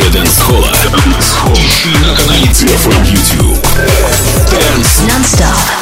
Лучшее 0.00 0.12
дэнс-холла. 0.12 0.72
Ищи 1.54 1.90
на 1.98 2.14
канале 2.14 2.46
TFM 2.46 3.04
YouTube. 3.04 3.58
Dance. 4.50 5.02
Non-stop. 5.06 5.79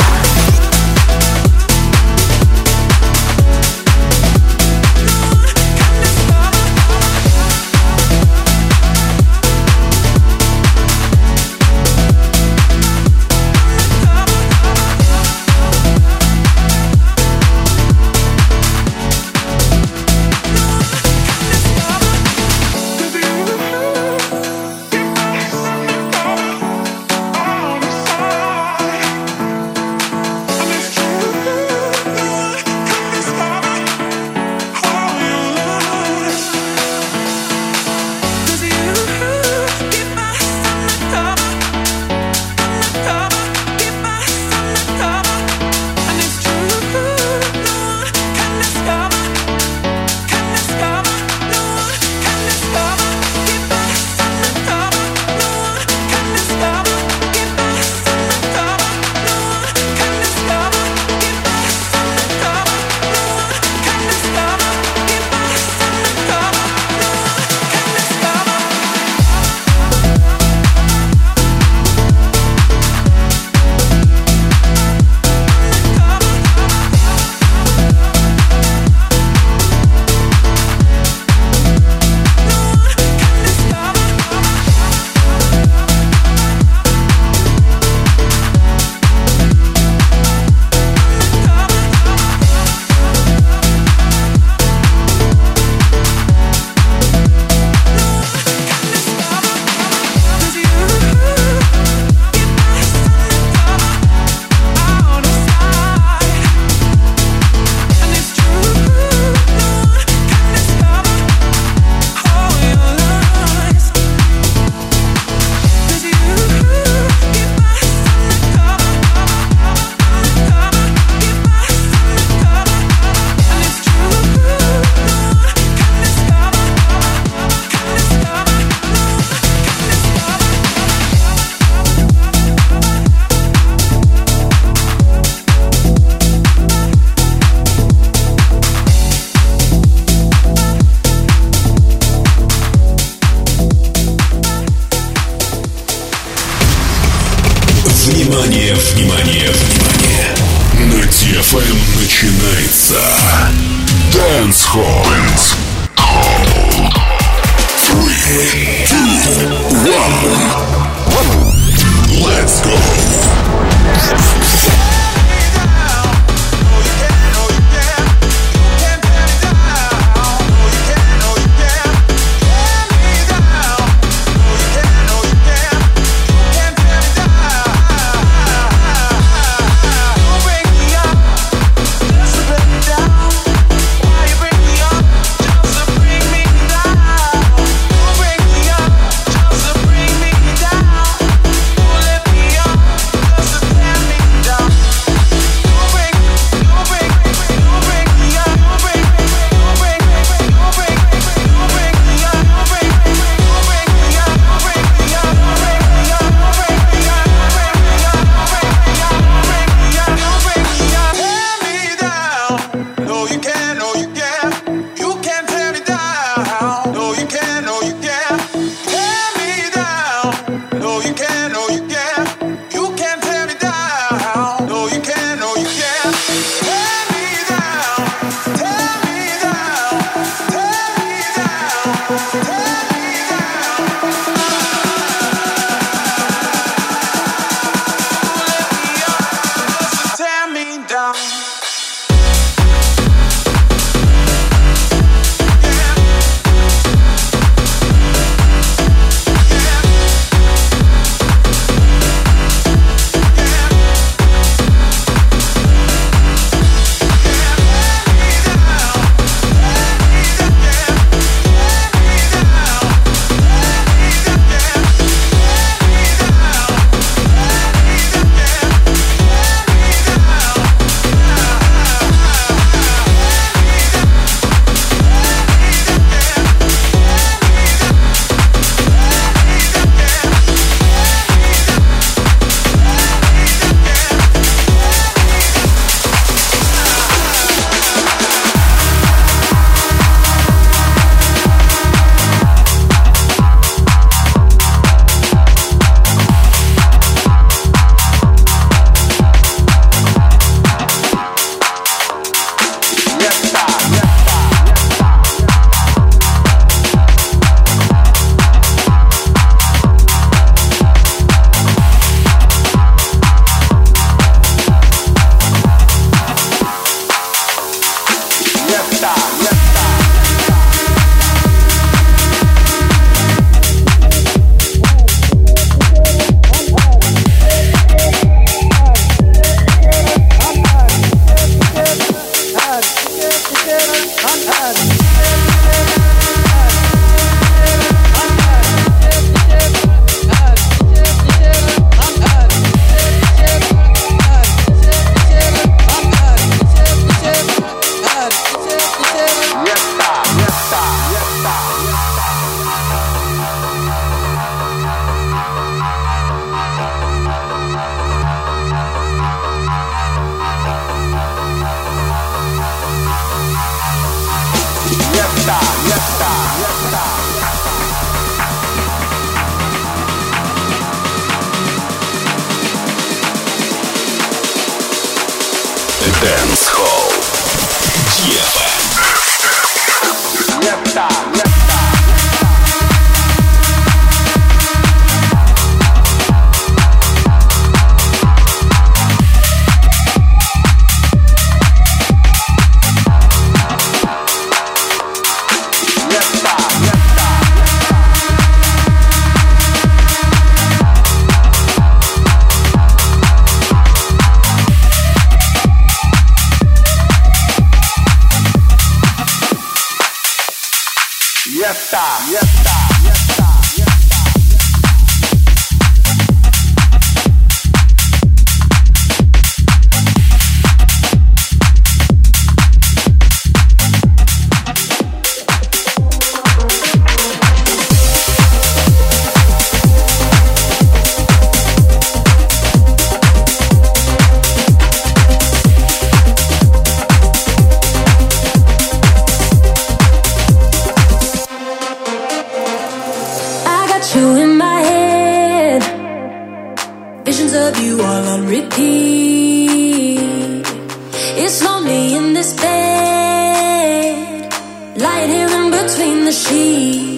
the. 456.31 457.18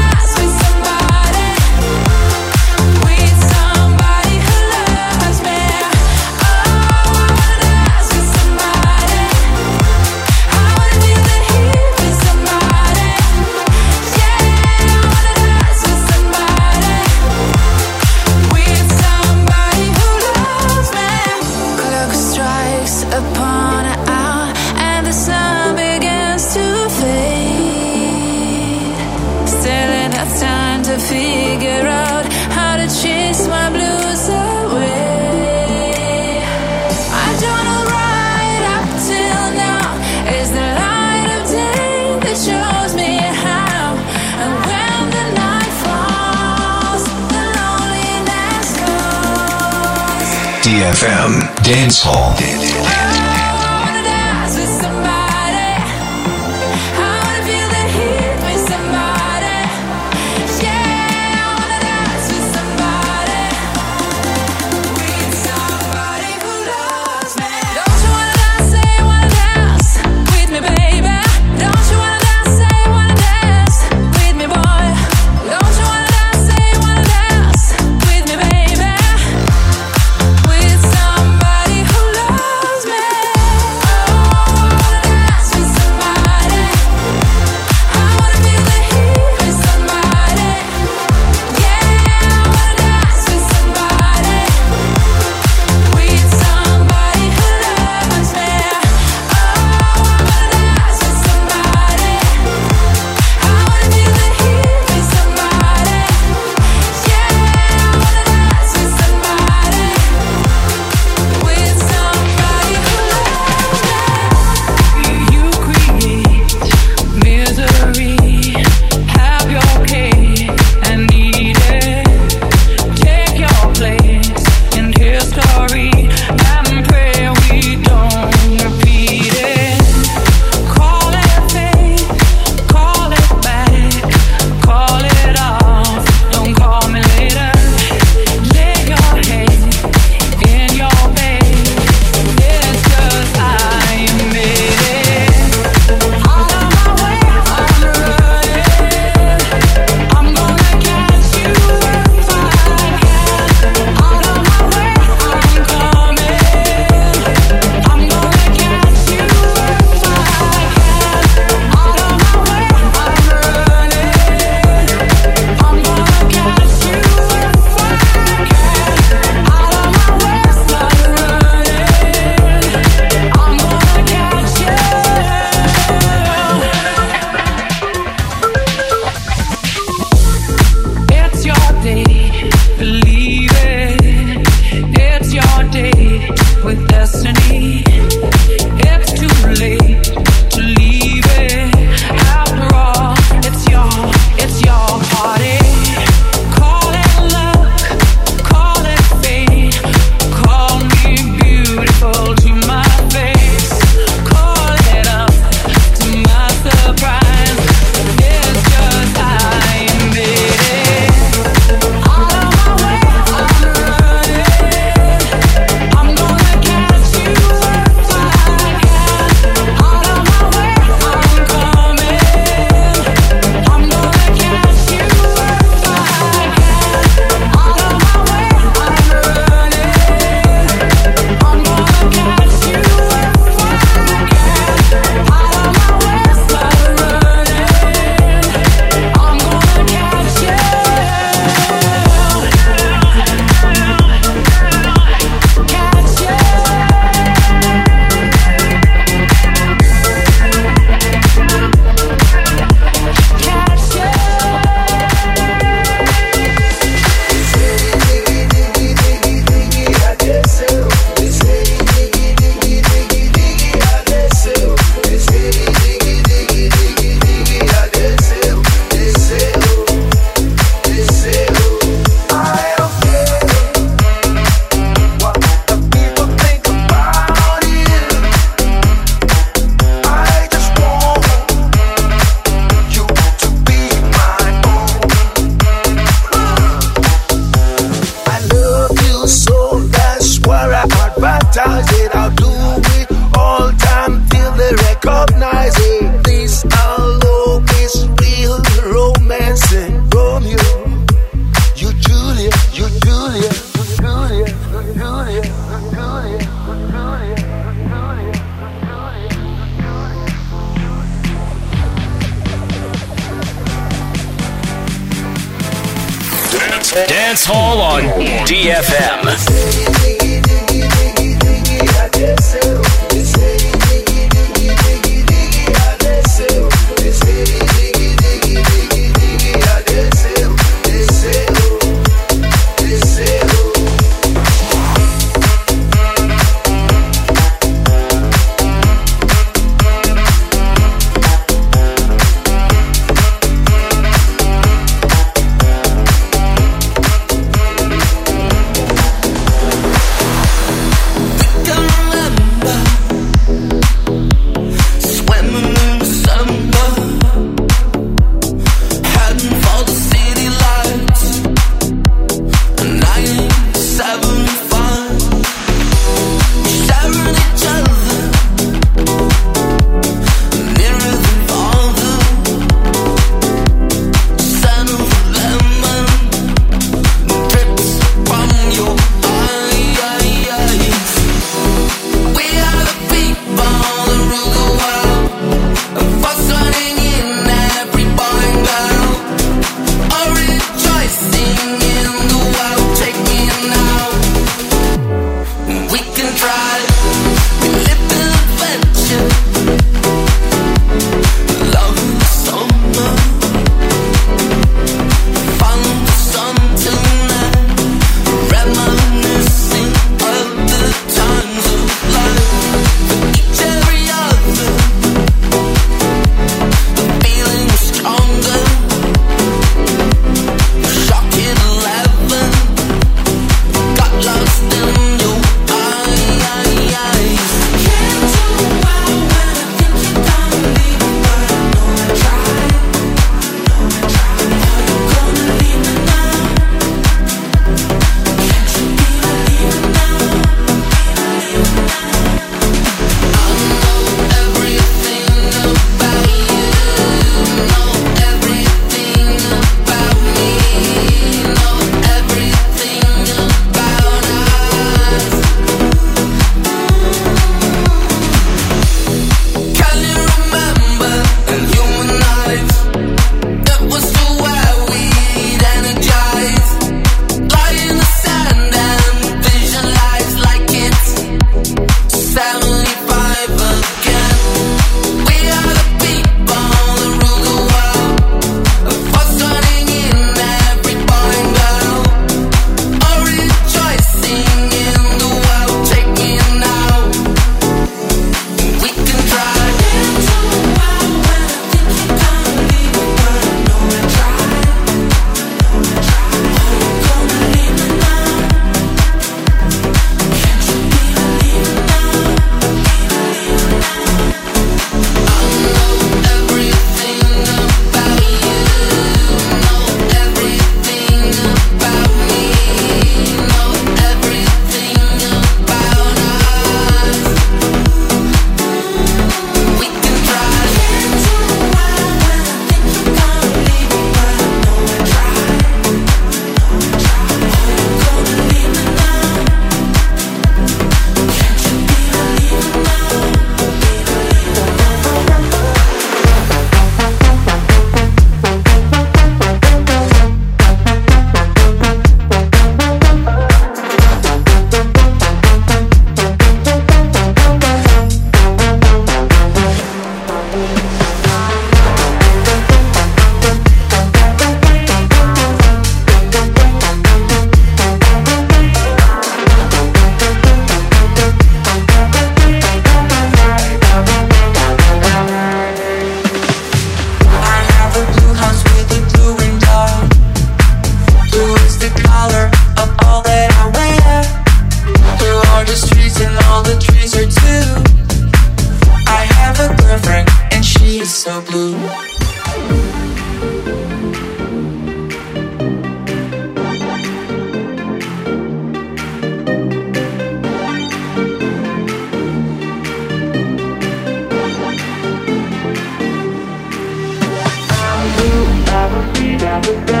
the 599.61 599.73
best. 599.85 600.00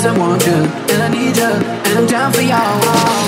Cause 0.00 0.16
I 0.16 0.18
want 0.18 0.46
you, 0.46 0.52
and 0.52 1.02
I 1.02 1.08
need 1.10 1.36
you, 1.36 1.42
and 1.44 1.98
I'm 1.98 2.06
down 2.06 2.32
for 2.32 2.40
y'all. 2.40 3.19